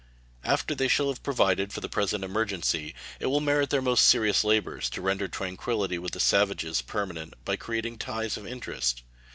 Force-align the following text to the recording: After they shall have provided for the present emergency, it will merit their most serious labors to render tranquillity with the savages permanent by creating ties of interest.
After 0.43 0.73
they 0.73 0.87
shall 0.87 1.09
have 1.09 1.21
provided 1.21 1.71
for 1.71 1.79
the 1.79 1.87
present 1.87 2.23
emergency, 2.23 2.95
it 3.19 3.27
will 3.27 3.39
merit 3.39 3.69
their 3.69 3.83
most 3.83 4.03
serious 4.07 4.43
labors 4.43 4.89
to 4.89 4.99
render 4.99 5.27
tranquillity 5.27 5.99
with 5.99 6.13
the 6.13 6.19
savages 6.19 6.81
permanent 6.81 7.35
by 7.45 7.55
creating 7.55 7.99
ties 7.99 8.35
of 8.35 8.47
interest. 8.47 9.03